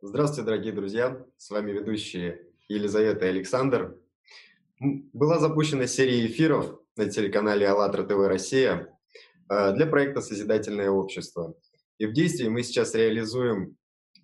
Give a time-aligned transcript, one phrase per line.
[0.00, 1.26] Здравствуйте, дорогие друзья!
[1.38, 3.98] С вами ведущие Елизавета и Александр.
[4.78, 8.96] Была запущена серия эфиров на телеканале АЛЛАТРА ТВ Россия
[9.50, 11.56] э, для проекта «Созидательное общество».
[11.98, 13.76] И в действии мы сейчас реализуем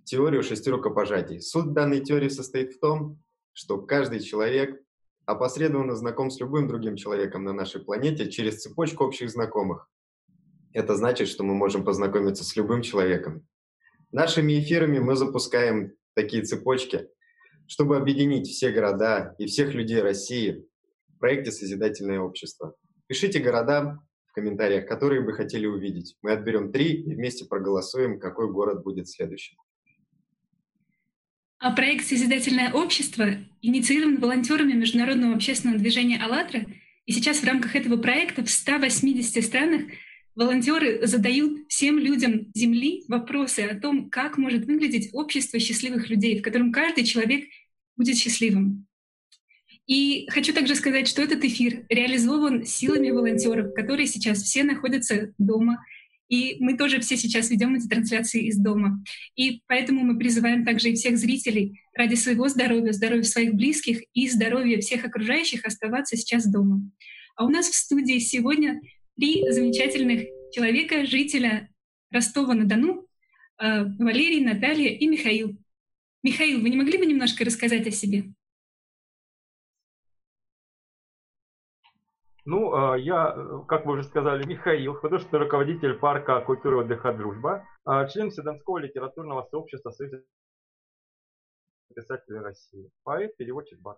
[0.04, 1.40] теорию шести рукопожатий.
[1.40, 3.20] Суть данной теории состоит в том,
[3.52, 4.80] что каждый человек
[5.26, 9.90] опосредованно знаком с любым другим человеком на нашей планете через цепочку общих знакомых.
[10.72, 13.44] Это значит, что мы можем познакомиться с любым человеком.
[14.14, 17.08] Нашими эфирами мы запускаем такие цепочки,
[17.66, 20.64] чтобы объединить все города и всех людей России
[21.08, 22.76] в проекте «Созидательное общество».
[23.08, 23.98] Пишите города
[24.28, 26.16] в комментариях, которые вы хотели увидеть.
[26.22, 29.56] Мы отберем три и вместе проголосуем, какой город будет следующим.
[31.58, 33.26] А проект «Созидательное общество»
[33.62, 36.66] инициирован волонтерами Международного общественного движения «АЛЛАТРА»,
[37.06, 39.82] и сейчас в рамках этого проекта в 180 странах
[40.34, 46.42] волонтеры задают всем людям Земли вопросы о том, как может выглядеть общество счастливых людей, в
[46.42, 47.44] котором каждый человек
[47.96, 48.86] будет счастливым.
[49.86, 55.84] И хочу также сказать, что этот эфир реализован силами волонтеров, которые сейчас все находятся дома,
[56.28, 59.04] и мы тоже все сейчас ведем эти трансляции из дома.
[59.36, 64.28] И поэтому мы призываем также и всех зрителей ради своего здоровья, здоровья своих близких и
[64.28, 66.80] здоровья всех окружающих оставаться сейчас дома.
[67.36, 68.80] А у нас в студии сегодня
[69.16, 71.68] три замечательных человека, жителя
[72.10, 73.06] Ростова-на-Дону,
[73.58, 75.56] э, Валерий, Наталья и Михаил.
[76.22, 78.24] Михаил, вы не могли бы немножко рассказать о себе?
[82.46, 83.34] Ну, э, я,
[83.68, 89.46] как вы уже сказали, Михаил, художественный руководитель парка культуры отдыха «Дружба», э, член Седанского литературного
[89.50, 90.22] сообщества Союза
[91.94, 93.96] писателей России, поэт, переводчик, бар.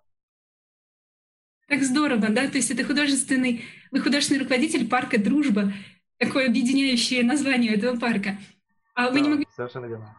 [1.67, 2.49] Как здорово, да?
[2.49, 5.73] То есть это художественный, вы художественный руководитель парка «Дружба»,
[6.19, 8.39] такое объединяющее название этого парка.
[8.95, 9.47] А вы да, не могли...
[9.55, 10.17] Совершенно верно.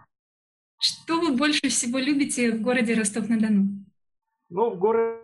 [0.79, 3.85] Что вы больше всего любите в городе Ростов-на-Дону?
[4.49, 5.23] Ну, в городе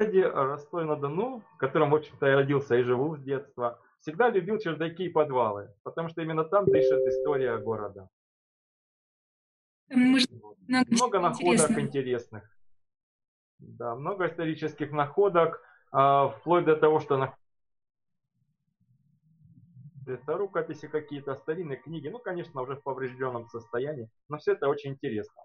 [0.00, 5.08] Ростов-на-Дону, в котором, в общем-то, я родился и живу с детства, всегда любил чердаки и
[5.08, 8.08] подвалы, потому что именно там дышит история города.
[9.88, 10.30] Может,
[10.68, 12.44] много, много находок интересных.
[13.62, 15.62] Да, много исторических находок,
[15.92, 17.32] а, вплоть до того, что
[20.06, 24.90] это рукописи какие-то, старинные книги, ну, конечно, уже в поврежденном состоянии, но все это очень
[24.90, 25.42] интересно.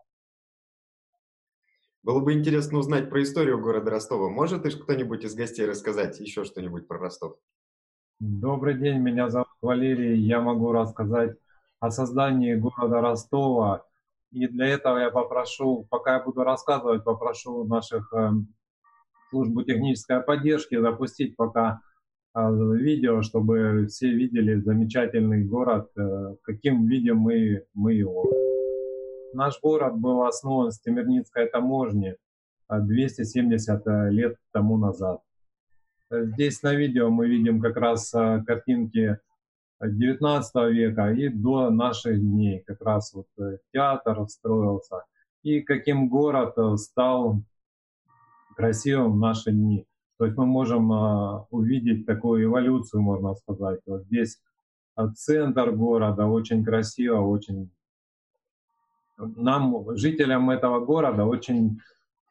[2.01, 4.29] Было бы интересно узнать про историю города Ростова.
[4.29, 7.37] Может ли кто-нибудь из гостей рассказать еще что-нибудь про Ростов?
[8.19, 10.17] Добрый день, меня зовут Валерий.
[10.17, 11.37] Я могу рассказать
[11.79, 13.86] о создании города Ростова
[14.31, 18.31] и для этого я попрошу, пока я буду рассказывать, попрошу наших э,
[19.29, 21.79] службу технической поддержки запустить пока
[22.35, 28.29] э, видео, чтобы все видели замечательный город, э, каким видим мы, мы его.
[29.33, 32.15] Наш город был основан с Темирницкой таможни
[32.69, 35.21] 270 лет тому назад.
[36.09, 39.19] Здесь на видео мы видим как раз картинки
[39.81, 45.03] 19 века и до наших дней как раз вот э, театр строился
[45.43, 47.41] и каким город э, стал
[48.55, 49.85] красивым в наши дни.
[50.17, 53.79] То есть мы можем э, увидеть такую эволюцию, можно сказать.
[53.85, 54.41] Вот здесь
[55.15, 57.69] центр города очень красиво, очень
[59.17, 61.79] нам, жителям этого города, очень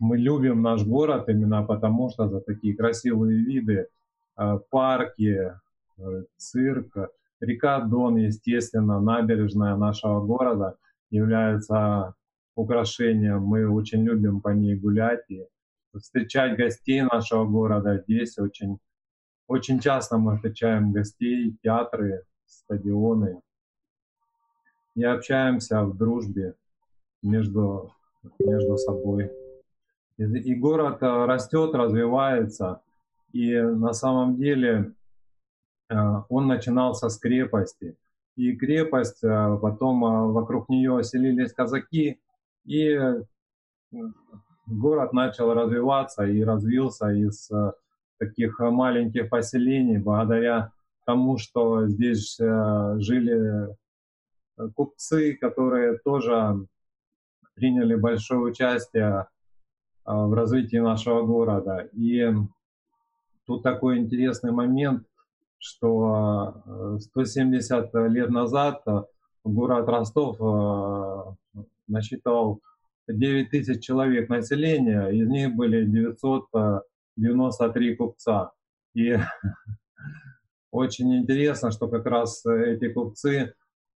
[0.00, 3.88] мы любим наш город именно потому, что за такие красивые виды,
[4.70, 5.52] парки,
[6.36, 7.08] цирк,
[7.40, 10.76] Река Дон, естественно, набережная нашего города
[11.10, 12.14] является
[12.54, 13.42] украшением.
[13.42, 15.46] Мы очень любим по ней гулять и
[15.94, 18.02] встречать гостей нашего города.
[18.06, 18.78] Здесь очень,
[19.48, 23.40] очень часто мы встречаем гостей, театры, стадионы
[24.94, 26.54] и общаемся в дружбе
[27.22, 27.92] между,
[28.38, 29.30] между собой.
[30.16, 32.80] И, и город растет, развивается.
[33.32, 35.05] И на самом деле Э,
[35.88, 37.96] он начинался с крепости.
[38.36, 42.20] И крепость, э, потом э, вокруг нее селились казаки,
[42.64, 42.98] и
[44.66, 47.48] город начал развиваться и развился из
[48.18, 50.72] таких маленьких поселений благодаря
[51.06, 53.68] тому, что здесь жили
[54.74, 56.66] купцы, которые тоже
[57.54, 59.28] приняли большое участие
[60.04, 61.88] в развитии нашего города.
[61.92, 62.28] И
[63.46, 65.06] тут такой интересный момент–
[65.58, 69.02] что 170 э, лет назад э,
[69.44, 71.34] город Ростов э,
[71.88, 72.62] насчитывал
[73.08, 78.52] 9 тысяч человек населения, из них были 993 купца.
[78.94, 79.16] И
[80.70, 83.54] очень интересно, что как раз эти купцы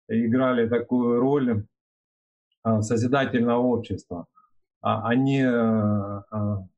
[0.09, 1.67] играли такую роль
[2.63, 4.27] созидательного общества.
[4.81, 5.43] Они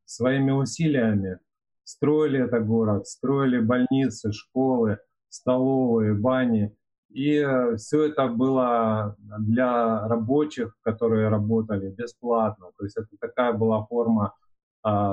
[0.05, 1.39] своими усилиями
[1.85, 4.99] строили этот город, строили больницы, школы,
[5.29, 6.75] столовые, бани.
[7.11, 7.47] И
[7.77, 12.69] все это было для рабочих, которые работали бесплатно.
[12.79, 14.35] То есть это такая была форма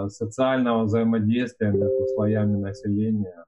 [0.07, 3.45] социального взаимодействия между слоями населения.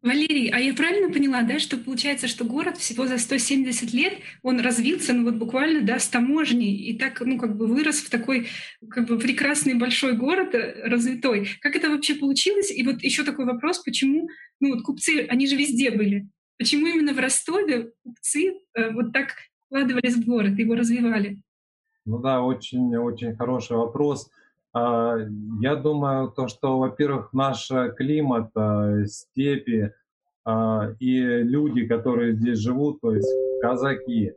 [0.00, 4.60] Валерий, а я правильно поняла, да, что получается, что город всего за 170 лет, он
[4.60, 8.46] развился, ну вот буквально, да, с таможней, и так, ну как бы вырос в такой,
[8.88, 11.48] как бы прекрасный большой город, э, развитой.
[11.60, 12.70] Как это вообще получилось?
[12.70, 14.28] И вот еще такой вопрос, почему,
[14.60, 16.28] ну вот купцы, они же везде были.
[16.58, 19.34] Почему именно в Ростове купцы э, вот так
[19.66, 21.42] вкладывались в город, его развивали?
[22.04, 24.30] Ну да, очень-очень хороший вопрос.
[24.72, 25.16] А,
[25.60, 29.92] я думаю, то, что, во-первых, наш климат, а, степи
[30.44, 33.28] а, и люди, которые здесь живут, то есть
[33.60, 34.34] казаки,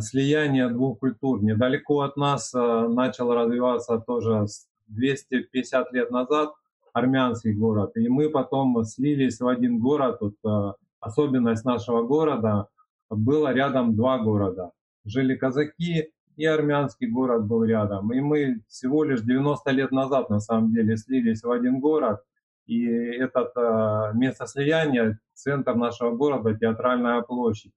[0.00, 1.42] слияние двух культур.
[1.42, 4.46] Недалеко от нас начал развиваться тоже
[4.88, 6.54] 250 лет назад
[6.94, 10.18] армянский город, и мы потом слились в один город.
[10.20, 12.68] Вот, особенность нашего города
[13.10, 14.70] было рядом два города.
[15.04, 18.12] Жили казаки и армянский город был рядом.
[18.12, 22.20] И мы всего лишь 90 лет назад, на самом деле, слились в один город.
[22.66, 27.72] И это э, место слияния, центр нашего города, театральная площадь.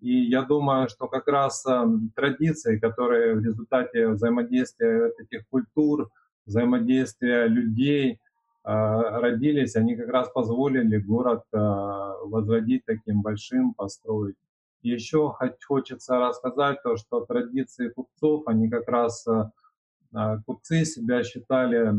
[0.00, 1.84] И я думаю, что как раз э,
[2.14, 6.08] традиции, которые в результате взаимодействия этих культур,
[6.46, 8.18] взаимодействия людей э,
[8.64, 14.36] родились, они как раз позволили город возводить таким большим, построить.
[14.82, 15.34] Еще
[15.66, 19.50] хочется рассказать то, что традиции купцов, они как раз, э,
[20.14, 21.92] а, купцы себя считали,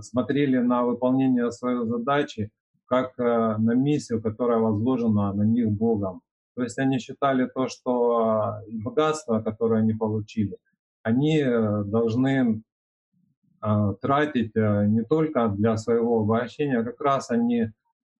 [0.00, 2.50] смотрели на выполнение своей задачи
[2.86, 6.20] как э, на миссию, которая возложена на них Богом.
[6.54, 10.56] То есть они считали то, что э, богатство, которое они получили,
[11.02, 12.62] они должны
[14.00, 17.72] тратить не только для своего обогащения, а как раз они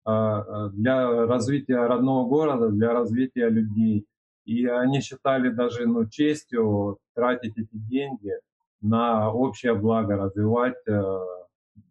[0.05, 4.05] для развития родного города, для развития людей.
[4.45, 8.33] И они считали даже ну, честью тратить эти деньги
[8.81, 11.01] на общее благо, развивать э,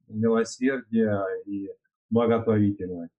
[0.06, 1.70] милосердие и
[2.10, 3.10] благотворительность.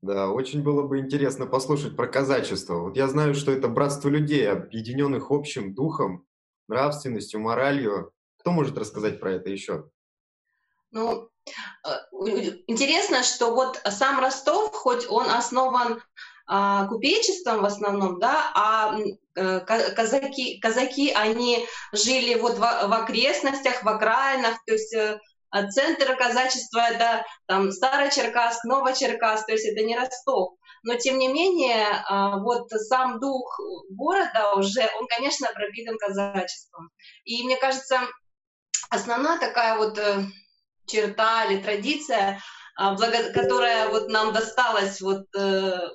[0.00, 2.76] Да, очень было бы интересно послушать про казачество.
[2.76, 6.24] Вот я знаю, что это братство людей, объединенных общим духом,
[6.68, 8.12] нравственностью, моралью.
[8.38, 9.90] Кто может рассказать про это еще?
[10.90, 11.29] Ну, Э,
[12.66, 16.02] интересно, что вот сам Ростов, хоть он основан
[16.52, 18.98] а, купечеством в основном, да, а
[19.36, 25.20] э, казаки, казаки, они жили вот в, в окрестностях, в окраинах, то есть э,
[25.70, 30.54] центр казачества это там Старочеркасск, Новочеркасск, то есть это не Ростов.
[30.82, 33.60] Но тем не менее, а, вот сам дух
[33.90, 36.90] города уже, он, конечно, пропитан казачеством.
[37.24, 38.00] И мне кажется,
[38.90, 40.00] основная такая вот
[40.86, 42.40] черта или традиция,
[42.76, 45.88] а, которая вот нам досталась вот э,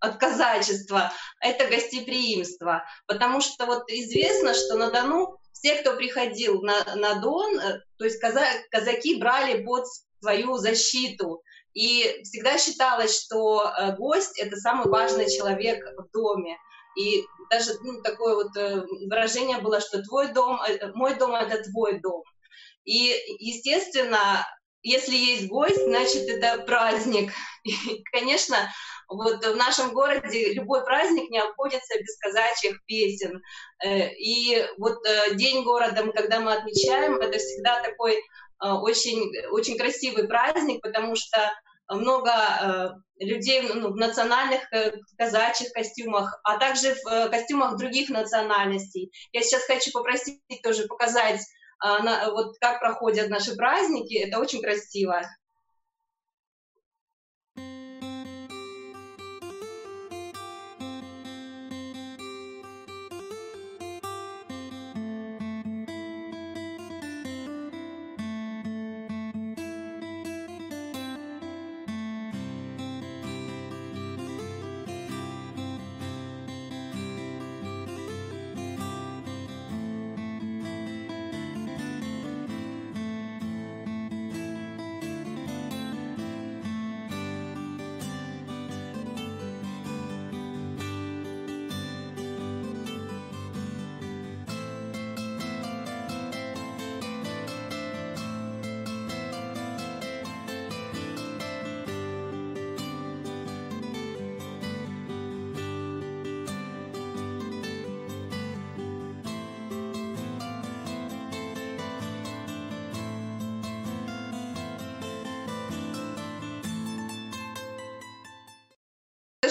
[0.00, 2.84] от казачества, это гостеприимство.
[3.06, 8.04] Потому что вот известно, что на Дону все, кто приходил на, на Дон, э, то
[8.04, 9.84] есть каза, казаки брали под
[10.20, 11.42] свою защиту.
[11.74, 16.56] И всегда считалось, что э, гость— это самый важный человек в доме.
[16.96, 18.54] И даже ну, такое вот
[19.08, 20.60] выражение было, что твой дом,
[20.94, 22.22] мой дом— это твой дом.
[22.88, 24.46] И, естественно,
[24.82, 27.32] если есть гость, значит, это праздник.
[27.64, 28.56] И, конечно,
[29.08, 33.42] вот в нашем городе любой праздник не обходится без казачьих песен.
[33.84, 38.18] Э, и вот э, День города, когда мы отмечаем, это всегда такой э,
[38.66, 41.52] очень, очень красивый праздник, потому что
[41.90, 44.60] много людей ну, в национальных
[45.16, 49.10] казачьих костюмах, а также в костюмах других национальностей.
[49.32, 51.40] Я сейчас хочу попросить тоже показать
[52.32, 55.22] вот как проходят наши праздники, это очень красиво.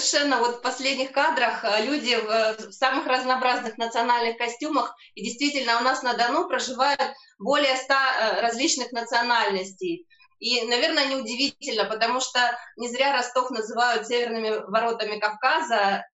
[0.00, 5.78] Совершенно вот в последних кадрах э, люди в, в самых разнообразных национальных костюмах, и действительно
[5.78, 7.00] у нас на Дону проживают
[7.38, 10.06] более ста различных национальностей.
[10.38, 12.38] И, наверное, неудивительно, потому что
[12.76, 16.04] не зря Ростов называют северными воротами Кавказа,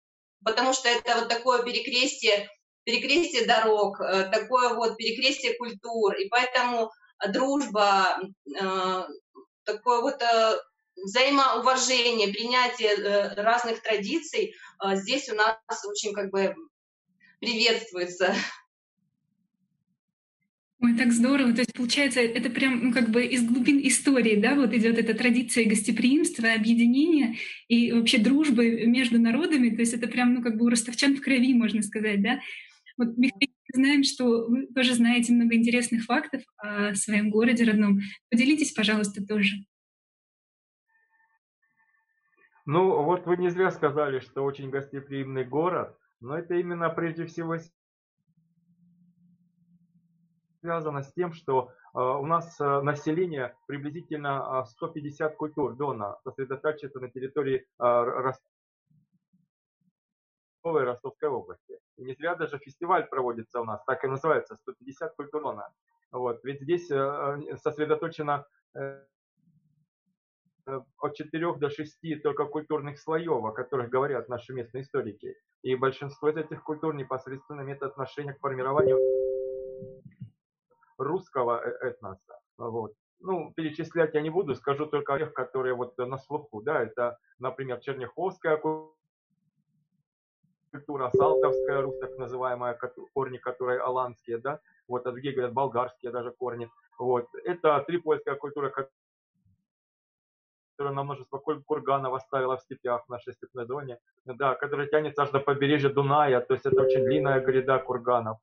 [0.42, 2.48] потому что это вот такое перекрестие,
[2.84, 6.90] перекрестие дорог, такое вот перекрестие культур, и поэтому
[7.28, 8.18] дружба,
[9.64, 10.22] такое вот
[10.96, 16.54] взаимоуважение, принятие э, разных традиций э, здесь у нас очень как бы
[17.40, 18.34] приветствуется.
[20.80, 21.52] Ой, так здорово.
[21.54, 25.14] То есть, получается, это прям ну, как бы из глубин истории, да, вот идет эта
[25.14, 27.36] традиция гостеприимства, объединения
[27.68, 29.70] и вообще дружбы между народами.
[29.70, 32.40] То есть это прям, ну, как бы у ростовчан в крови, можно сказать, да.
[32.98, 38.00] Вот, Михаил, знаем, что вы тоже знаете много интересных фактов о своем городе родном.
[38.30, 39.54] Поделитесь, пожалуйста, тоже.
[42.66, 47.56] Ну, вот вы не зря сказали, что очень гостеприимный город, но это именно прежде всего
[50.60, 57.00] связано с тем, что э, у нас э, население приблизительно э, 150 культур Дона сосредоточится
[57.00, 57.64] на территории э,
[60.62, 61.78] Ростовской, области.
[61.98, 65.68] И не зря даже фестиваль проводится у нас, так и называется, 150 культур Дона.
[66.10, 69.04] Вот, ведь здесь сосредоточено Э,
[70.66, 75.36] от 4 до 6 только культурных слоев, о которых говорят наши местные историки.
[75.62, 78.98] И большинство из этих культур непосредственно имеет отношение к формированию
[80.98, 82.38] русского э, этноса.
[82.56, 82.94] Вот.
[83.20, 86.62] Ну, перечислять я не буду, скажу только о тех, которые вот на слуху.
[86.62, 88.60] Да, это, например, Черняховская
[90.70, 92.78] культура, Салтовская Русь, так называемая,
[93.14, 96.70] корни которой аланские, да, вот, а другие говорят болгарские даже корни.
[96.98, 97.26] Вот.
[97.44, 98.70] Это трипольская культура,
[100.76, 105.30] которая на множество курганов оставила в степях в нашей степной зоне, да, которая тянется аж
[105.30, 108.38] до побережья Дуная, то есть это очень длинная гряда курганов.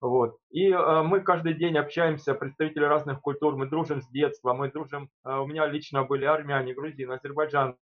[0.00, 0.38] Вот.
[0.50, 5.08] И э, мы каждый день общаемся, представители разных культур, мы дружим с детства, мы дружим,
[5.24, 7.76] э, у меня лично были армяне, грузины, азербайджан,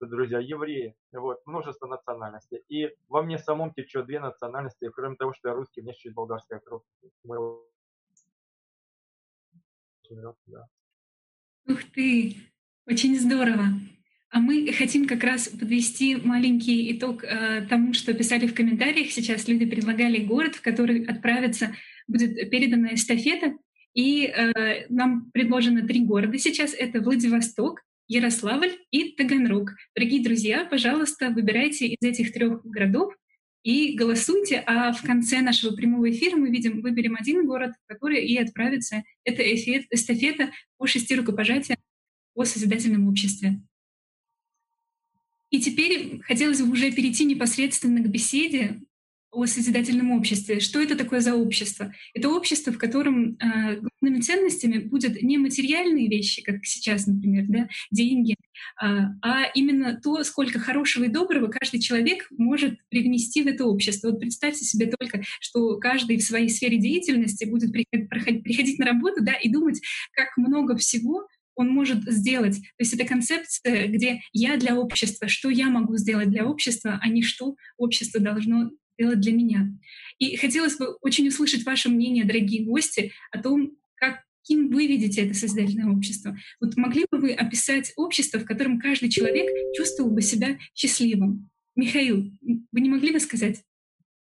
[0.00, 2.62] друзья, евреи, вот, множество национальностей.
[2.68, 6.16] И во мне самом течет две национальности, кроме того, что я русский, меня еще есть
[6.16, 6.82] болгарская кровь.
[7.22, 7.38] Мы
[10.46, 10.66] да.
[11.66, 12.36] Ух ты,
[12.86, 13.66] очень здорово.
[14.30, 19.10] А мы хотим как раз подвести маленький итог э, тому, что писали в комментариях.
[19.10, 21.74] Сейчас люди предлагали город, в который отправиться
[22.06, 23.56] будет передана эстафета.
[23.92, 26.74] И э, нам предложено три города сейчас.
[26.74, 29.72] Это Владивосток, Ярославль и Таганрог.
[29.96, 33.14] Дорогие друзья, пожалуйста, выбирайте из этих трех городов
[33.62, 38.36] и голосуйте, а в конце нашего прямого эфира мы видим, выберем один город, который и
[38.36, 39.02] отправится.
[39.24, 41.78] Это эстафета по шести рукопожатиям
[42.34, 43.60] о созидательном обществе.
[45.50, 48.80] И теперь хотелось бы уже перейти непосредственно к беседе
[49.30, 50.60] о созидательном обществе.
[50.60, 51.92] Что это такое за общество?
[52.14, 57.68] Это общество, в котором э, главными ценностями будут не материальные вещи, как сейчас, например, да,
[57.90, 58.86] деньги, э,
[59.22, 64.10] а именно то, сколько хорошего и доброго каждый человек может привнести в это общество.
[64.10, 69.22] Вот представьте себе только, что каждый в своей сфере деятельности будет приходить, приходить на работу
[69.22, 69.80] да, и думать,
[70.12, 72.56] как много всего он может сделать.
[72.56, 77.08] То есть это концепция, где я для общества, что я могу сделать для общества, а
[77.08, 79.68] не что общество должно делать для меня.
[80.18, 85.34] И хотелось бы очень услышать ваше мнение, дорогие гости, о том, каким вы видите это
[85.34, 86.36] создательное общество.
[86.60, 91.50] Вот могли бы вы описать общество, в котором каждый человек чувствовал бы себя счастливым?
[91.76, 93.62] Михаил, вы не могли бы сказать?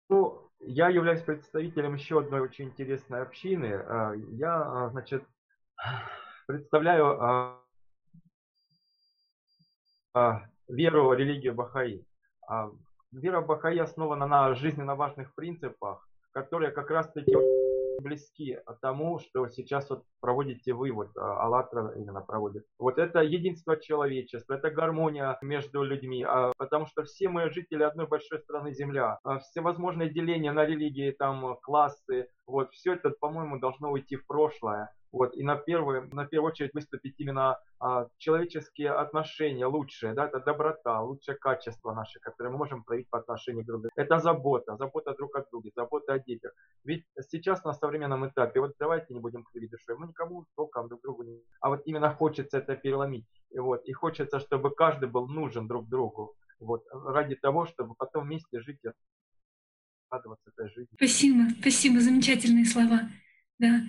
[0.09, 3.73] Ну, я являюсь представителем еще одной очень интересной общины.
[3.73, 5.23] А, я, а, значит,
[6.47, 7.19] представляю
[10.13, 12.05] а, веру, религию Бахаи.
[13.11, 17.35] Вера Бахаи основана на жизненно важных принципах, которые как раз-таки
[18.03, 22.65] близки тому, что сейчас вот проводите вы, вот а, АЛЛАТРА именно проводит.
[22.77, 28.07] Вот это единство человечества, это гармония между людьми, а, потому что все мы жители одной
[28.07, 33.59] большой страны Земля, а, все возможные деления на религии, там классы, вот все это, по-моему,
[33.59, 34.93] должно уйти в прошлое.
[35.13, 40.39] Вот, и на первую, на первую очередь выступить именно а, человеческие отношения лучшие, да, это
[40.39, 43.89] доброта, лучшее качество наше, которое мы можем проявить по отношению к другу.
[43.95, 46.51] Это забота, забота друг о друге, забота о детях.
[46.83, 51.03] Ведь сейчас на современном этапе, вот давайте не будем кривить душой, мы никому толком друг
[51.03, 51.43] другу не...
[51.61, 53.27] А вот именно хочется это переломить.
[53.51, 56.33] И, вот, и хочется, чтобы каждый был нужен друг другу.
[56.59, 58.89] Вот, ради того, чтобы потом вместе жить и
[60.09, 60.95] радоваться этой жизни.
[60.95, 63.01] Спасибо, спасибо, замечательные слова.
[63.59, 63.81] Да.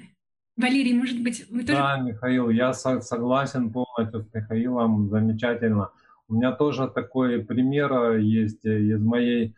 [0.56, 1.78] Валерий, может быть, вы тоже...
[1.78, 5.90] Да, Михаил, я согласен полностью с Михаилом, замечательно.
[6.28, 9.56] У меня тоже такой пример э, есть из моей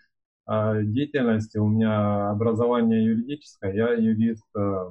[0.49, 1.59] э, деятельности.
[1.59, 4.91] У меня образование юридическое, я юрист, э,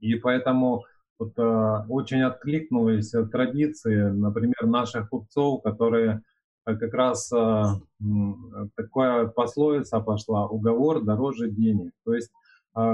[0.00, 0.84] и поэтому
[1.18, 6.22] вот, э, очень откликнулись традиции, например, наших купцов, которые
[6.66, 7.64] э, как раз э,
[8.74, 11.92] такая пословица пошла, уговор дороже денег.
[12.04, 12.45] То есть э,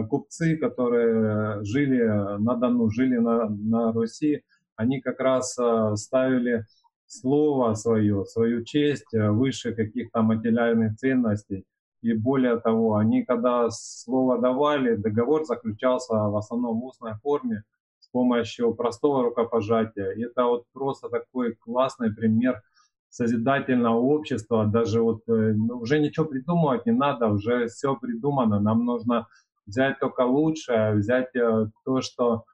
[0.08, 2.02] купцы, которые жили
[2.38, 4.42] на Дону, жили на, на Руси,
[4.76, 6.64] они как раз э, ставили
[7.06, 11.64] слово свое, свою честь э, выше каких-то материальных ценностей.
[12.02, 17.62] И более того, они когда слово давали, договор заключался в основном в устной форме
[18.00, 20.10] с помощью простого рукопожатия.
[20.12, 22.62] И это вот просто такой классный пример
[23.08, 24.66] созидательного общества.
[24.66, 28.58] Даже вот э, ну, уже ничего придумывать не надо, уже все придумано.
[28.58, 29.26] Нам нужно
[29.66, 32.44] взять только лучшее, взять э, то, что,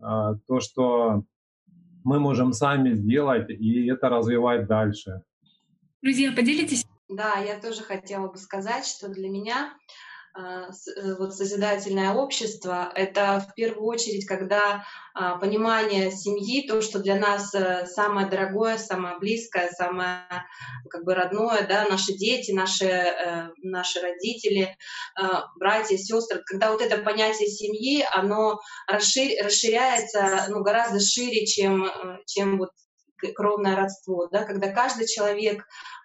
[0.00, 1.24] э, то, что
[2.04, 5.22] мы можем сами сделать, и это развивать дальше.
[6.00, 9.74] Друзья, поделитесь да, я тоже хотела бы сказать, что для меня
[11.18, 14.84] вот созидательное общество— это в первую очередь, когда
[15.14, 20.24] а, понимание семьи, то, что для нас э, самое дорогое, самое близкое, самое
[20.88, 24.74] как бы родное, да, наши дети, наши, э, наши родители,
[25.56, 28.58] братья, сестры, когда вот это понятие семьи, оно
[28.88, 31.90] расширяется ну, гораздо шире, чем,
[32.26, 32.70] чем вот
[33.30, 35.64] кровное родство, да, когда каждый человек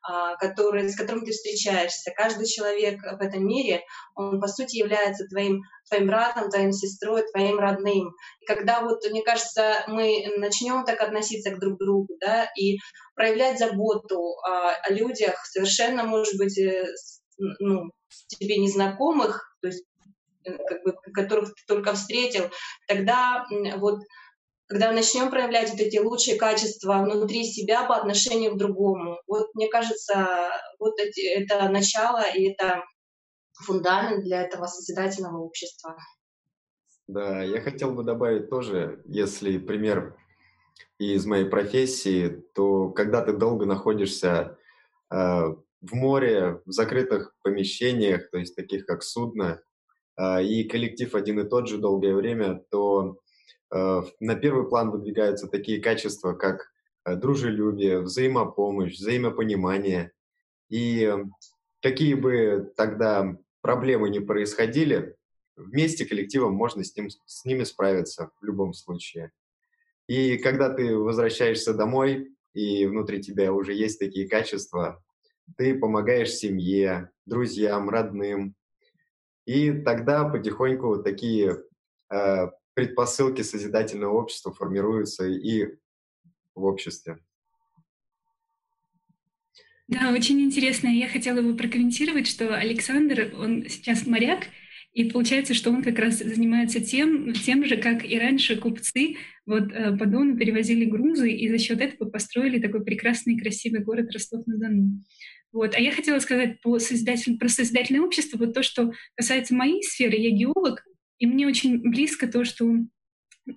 [0.10, 2.12] а, который, с которым ты встречаешься.
[2.16, 3.82] Каждый человек в этом мире,
[4.16, 8.14] он, по сути, является твоим, твоим братом, твоим сестрой, твоим родным.
[8.40, 12.78] И когда вот, мне кажется, мы начнем так относиться к друг другу, да, и
[13.16, 16.88] проявлять заботу о, о людях, совершенно, может быть, э,
[17.60, 17.92] ну,
[18.40, 19.84] тебе незнакомых, то есть
[20.46, 22.50] э, как бы, которых ты только встретил,
[22.88, 24.00] тогда вот
[24.68, 29.18] когда начнем проявлять вот эти лучшие качества внутри себя по отношению к другому.
[29.26, 30.28] Вот мне кажется,
[30.78, 32.84] вот эти, это начало и это
[33.66, 35.96] фундамент для этого созидательного общества.
[37.08, 40.18] Да, я хотел бы добавить тоже, если пример
[41.00, 44.58] из моей профессии, то когда ты долго находишься
[45.10, 49.62] э, в море, в закрытых помещениях, то есть таких как судно,
[50.18, 53.20] э, и коллектив один и тот же долгое время, то
[53.72, 56.72] на первый план выдвигаются такие качества, как
[57.06, 60.12] э, дружелюбие, взаимопомощь, взаимопонимание.
[60.70, 61.14] И
[61.82, 65.16] какие бы тогда проблемы ни происходили,
[65.56, 69.32] вместе коллективом можно с, ним, с ними справиться в любом случае.
[70.08, 75.04] И когда ты возвращаешься домой, и внутри тебя уже есть такие качества,
[75.58, 78.56] ты помогаешь семье, друзьям, родным.
[79.46, 81.64] И тогда потихоньку такие
[82.12, 85.66] э, предпосылки созидательного общества формируются и
[86.54, 87.18] в обществе.
[89.88, 90.88] Да, очень интересно.
[90.88, 94.44] Я хотела бы прокомментировать, что Александр, он сейчас моряк,
[94.94, 99.16] и получается, что он как раз занимается тем, тем же, как и раньше купцы
[99.48, 103.80] вот э, по Дону перевозили грузы, и за счет этого построили такой прекрасный и красивый
[103.80, 105.04] город Ростов-на-Дону.
[105.52, 105.74] Вот.
[105.74, 110.16] А я хотела сказать по созидатель, про созидательное общество, вот то, что касается моей сферы,
[110.18, 110.84] я геолог,
[111.20, 112.66] и мне очень близко то, что
[113.48, 113.54] э,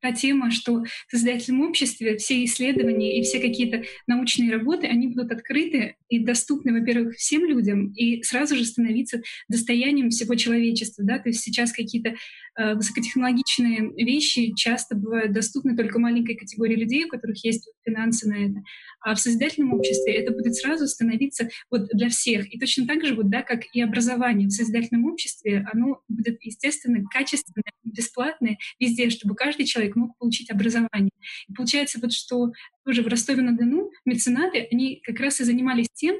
[0.00, 5.32] та тема, что в создательном обществе все исследования и все какие-то научные работы, они будут
[5.32, 11.04] открыты и доступны, во-первых, всем людям, и сразу же становиться достоянием всего человечества.
[11.04, 11.18] Да?
[11.18, 12.14] То есть сейчас какие-то
[12.58, 18.34] э, высокотехнологичные вещи часто бывают доступны только маленькой категории людей, у которых есть финансы на
[18.34, 18.62] это.
[19.00, 22.52] А в созидательном обществе это будет сразу становиться вот для всех.
[22.52, 27.02] И точно так же, вот, да, как и образование в созидательном обществе, оно будет, естественно,
[27.10, 31.10] качественное, бесплатное везде, чтобы каждый человек мог получить образование.
[31.48, 32.52] И получается вот, что
[32.84, 36.16] тоже в Ростове-на-Дону меценаты, они как раз и занимались тем,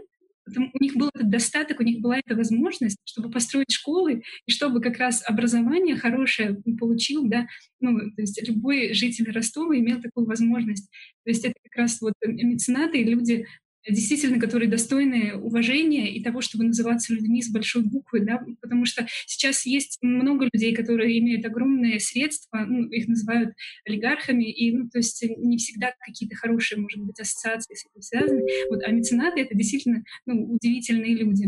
[0.57, 4.81] у них был этот достаток, у них была эта возможность, чтобы построить школы, и чтобы
[4.81, 7.47] как раз образование хорошее получил, да,
[7.81, 10.91] ну, то есть любой житель Ростова имел такую возможность.
[11.25, 13.47] То есть это как раз вот меценаты и люди,
[13.89, 19.07] действительно, которые достойны уважения и того, чтобы называться людьми с большой буквы, да, потому что
[19.27, 23.55] сейчас есть много людей, которые имеют огромные средства, ну, их называют
[23.87, 28.43] олигархами, и, ну, то есть не всегда какие-то хорошие, может быть, ассоциации с этим связаны,
[28.71, 31.47] вот, а меценаты— это действительно, ну, удивительные люди.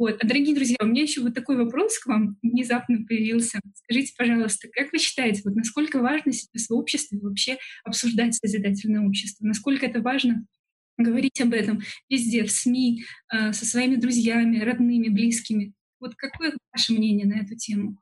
[0.00, 0.16] Вот.
[0.18, 3.60] А, дорогие друзья, у меня еще вот такой вопрос к вам внезапно появился.
[3.74, 9.44] Скажите, пожалуйста, как вы считаете, вот насколько важно сейчас в обществе вообще обсуждать созидательное общество?
[9.44, 10.46] Насколько это важно
[11.02, 15.72] говорить об этом везде, в СМИ, э, со своими друзьями, родными, близкими.
[16.00, 17.98] Вот какое ваше мнение на эту тему?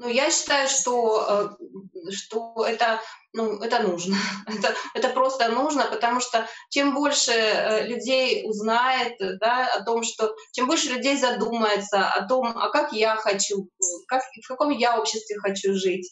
[0.00, 3.02] Ну, я считаю, что, э, что это,
[3.34, 4.16] ну, это нужно.
[4.46, 10.34] Это, это просто нужно, потому что чем больше э, людей узнает да, о том, что
[10.52, 13.68] чем больше людей задумается о том, а как я хочу,
[14.08, 16.10] как, в каком я обществе хочу жить,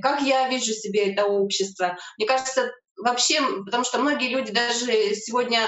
[0.00, 1.98] как я вижу себе это общество.
[2.16, 5.60] Мне кажется, вообще, потому что многие люди даже сегодня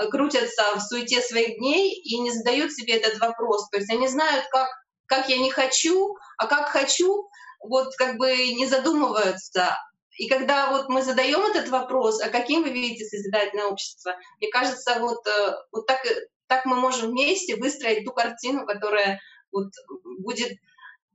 [0.00, 3.68] э, крутятся в суете своих дней и не задают себе этот вопрос.
[3.70, 4.68] То есть они знают, как,
[5.06, 7.28] как я не хочу, а как хочу,
[7.60, 9.78] вот как бы не задумываются.
[10.16, 14.98] И когда вот мы задаем этот вопрос, а каким вы видите созидательное общество, мне кажется,
[15.00, 16.00] вот, э, вот так,
[16.46, 19.20] так мы можем вместе выстроить ту картину, которая
[19.52, 19.72] вот
[20.18, 20.58] будет...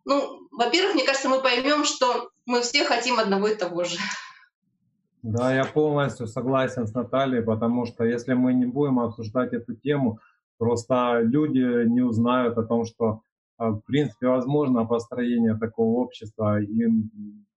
[0.04, 3.98] Ну, во-первых, мне кажется, мы поймем, что мы все хотим одного и того же.
[5.24, 10.20] Да, я полностью согласен с Натальей, потому что если мы не будем обсуждать эту тему,
[10.58, 13.22] просто люди не узнают о том, что
[13.58, 16.60] а, в принципе возможно построение такого общества.
[16.60, 16.88] И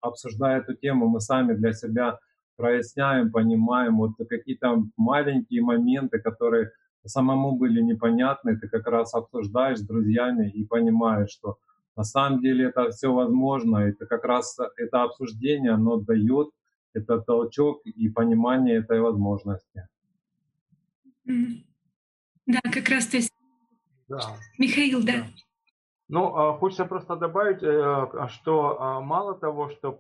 [0.03, 2.19] обсуждая эту тему, мы сами для себя
[2.57, 6.71] проясняем, понимаем вот какие-то маленькие моменты, которые
[7.07, 11.57] самому были непонятны, ты как раз обсуждаешь с друзьями и понимаешь, что
[11.97, 16.49] на самом деле это все возможно, это как раз это обсуждение, оно дает
[16.95, 19.89] это толчок и понимание этой возможности.
[21.25, 23.33] Да, как раз то есть.
[24.09, 24.21] Да.
[24.59, 25.13] Михаил, да.
[25.13, 25.27] да.
[26.09, 29.99] Ну, а, хочется просто добавить, э, что а, мало того, что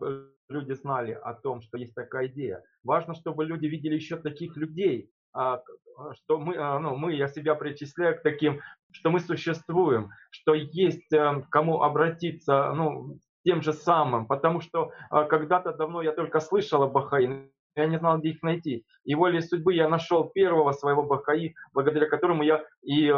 [0.48, 5.10] люди знали о том, что есть такая идея, важно, чтобы люди видели еще таких людей,
[5.32, 5.62] а,
[6.12, 11.42] что мы, ну, мы, я себя причисляю к таким, что мы существуем, что есть э,
[11.50, 16.88] кому обратиться, ну, тем же самым, потому что а, когда-то давно я только слышал о
[16.88, 18.84] Бахаи, я не знал, где их найти.
[19.04, 23.14] И волей судьбы я нашел первого своего Бахаи, благодаря которому я и э,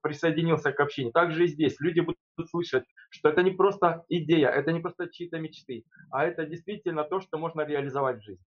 [0.00, 1.10] присоединился к общине.
[1.10, 2.18] Также и здесь люди будут
[2.50, 7.20] слышать, что это не просто идея, это не просто чьи-то мечты, а это действительно то,
[7.20, 8.44] что можно реализовать в жизни.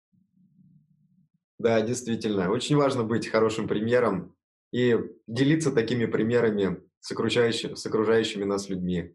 [1.59, 2.51] Да, действительно.
[2.51, 4.35] Очень важно быть хорошим примером
[4.73, 9.15] и делиться такими примерами с с окружающими нас людьми.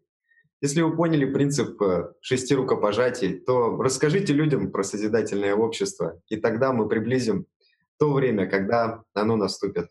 [0.62, 6.72] Если вы поняли принцип э, шести рукопожатий, то расскажите людям про созидательное общество, и тогда
[6.72, 7.46] мы приблизим
[7.98, 9.88] то время, когда оно наступит.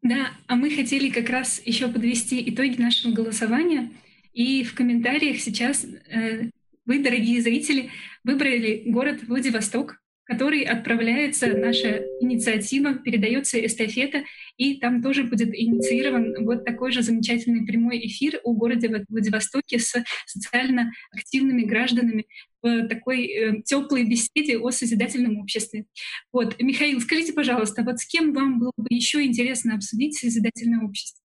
[0.00, 3.90] Да, а мы хотели как раз еще подвести итоги нашего голосования.
[4.32, 6.50] И в комментариях сейчас э,
[6.86, 7.90] вы, дорогие зрители,
[8.22, 14.24] выбрали город Владивосток который отправляется наша инициатива, передается эстафета,
[14.56, 19.94] и там тоже будет инициирован вот такой же замечательный прямой эфир о городе Владивостоке с
[20.26, 22.26] социально активными гражданами
[22.62, 25.84] в такой э, теплой беседе о созидательном обществе.
[26.32, 31.23] Вот, Михаил, скажите, пожалуйста, вот с кем вам было бы еще интересно обсудить созидательное общество?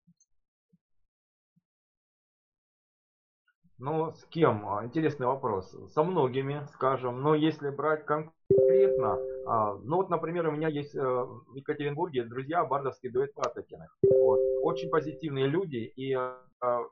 [3.80, 4.68] Ну, с кем?
[4.68, 5.74] А, интересный вопрос.
[5.94, 7.22] Со многими, скажем.
[7.22, 12.62] Но если брать конкретно, а, ну вот, например, у меня есть э, в Екатеринбурге друзья
[12.64, 13.96] бардовский дуэт Патокиных.
[14.02, 14.38] Вот.
[14.62, 16.36] Очень позитивные люди, и а,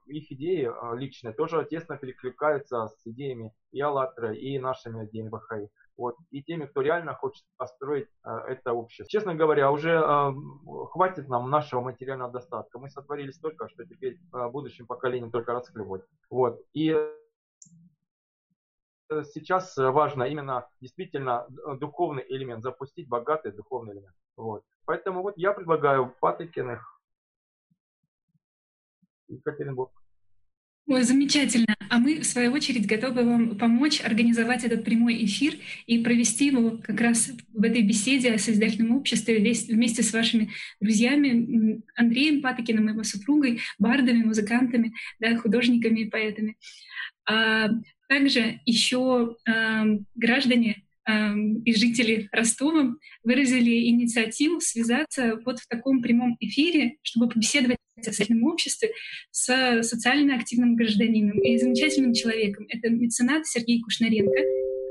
[0.07, 6.17] их идеи личные тоже тесно перекликаются с идеями и АЛЛАТРА, и нашими идеями БХИ вот,
[6.31, 9.11] и теми, кто реально хочет построить э, это общество.
[9.11, 10.33] Честно говоря, уже э,
[10.93, 12.79] хватит нам нашего материального достатка.
[12.79, 16.05] Мы сотворили столько, что теперь э, будущим поколениям только расхлебывать.
[16.31, 16.61] Вот.
[16.73, 16.97] И
[19.33, 21.47] сейчас важно именно действительно
[21.81, 24.15] духовный элемент, запустить богатый духовный элемент.
[24.37, 24.63] Вот.
[24.85, 26.98] Поэтому вот я предлагаю Патыкиных
[29.29, 29.91] Екатеринбург.
[30.91, 31.77] Ой, замечательно.
[31.91, 35.55] А мы, в свою очередь, готовы вам помочь организовать этот прямой эфир
[35.87, 41.83] и провести его как раз в этой беседе о созидательном обществе вместе с вашими друзьями
[41.95, 46.57] Андреем Патокиным, его супругой, бардами, музыкантами, да, художниками и поэтами.
[47.29, 47.69] А
[48.09, 56.97] также еще э, граждане и жители Ростова выразили инициативу связаться вот в таком прямом эфире,
[57.03, 58.91] чтобы побеседовать о социальном обществе
[59.31, 62.67] с социально активным гражданином и замечательным человеком.
[62.69, 64.39] Это меценат Сергей Кушнаренко.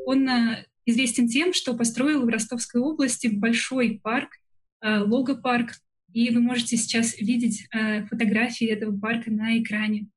[0.06, 4.32] Он а, известен тем, что построил в Ростовской области большой парк,
[4.82, 5.74] а, логопарк,
[6.14, 10.08] и вы можете сейчас видеть а, фотографии этого парка на экране.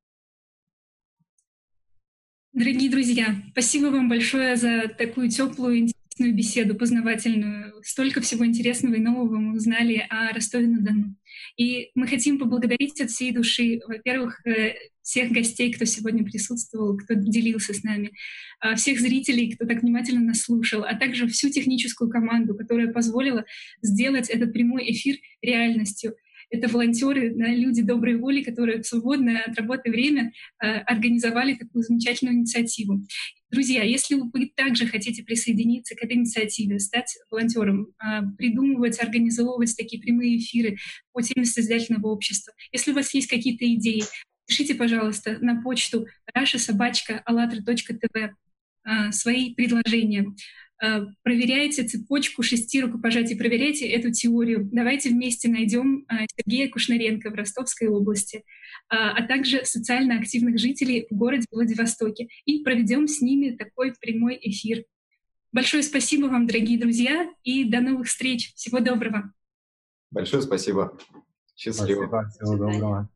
[2.52, 7.80] Дорогие друзья, спасибо вам большое за такую теплую, интересную беседу, познавательную.
[7.84, 11.14] Столько всего интересного и нового мы узнали о Ростове-на-Дону.
[11.56, 17.14] И мы хотим поблагодарить от всей души, во-первых, э, всех гостей, кто сегодня присутствовал, кто
[17.14, 18.10] делился с нами,
[18.58, 23.44] а, всех зрителей, кто так внимательно нас слушал, а также всю техническую команду, которая позволила
[23.80, 26.16] сделать этот прямой эфир реальностью.
[26.50, 30.32] Это волонтеры, да, люди доброй воли, которые в свободное от работы время
[30.62, 33.04] э, организовали такую замечательную инициативу.
[33.50, 40.02] Друзья, если вы также хотите присоединиться к этой инициативе, стать волонтером, э, придумывать, организовывать такие
[40.02, 40.76] прямые эфиры
[41.12, 44.02] по теме созидательного общества, если у вас есть какие-то идеи,
[44.46, 48.30] пишите, пожалуйста, на почту rashasobachka.allatra.tv
[48.84, 50.34] э, свои предложения.
[50.82, 54.68] Э, проверяйте цепочку шести рукопожатий, проверяйте эту теорию.
[54.72, 58.42] Давайте вместе найдем э, Сергея Кушнаренко в Ростовской области, э,
[58.88, 64.84] а также социально активных жителей в городе Владивостоке и проведем с ними такой прямой эфир.
[65.52, 68.54] Большое спасибо вам, дорогие друзья, и до новых встреч.
[68.54, 69.32] Всего доброго.
[70.10, 70.96] Большое спасибо.
[71.56, 72.06] Счастливо.
[72.06, 73.10] Спасибо, всего доброго.